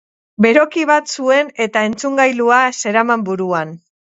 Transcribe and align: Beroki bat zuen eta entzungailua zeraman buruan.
Beroki 0.45 0.85
bat 0.91 1.11
zuen 1.17 1.51
eta 1.67 1.85
entzungailua 1.91 2.59
zeraman 2.81 3.29
buruan. 3.29 3.79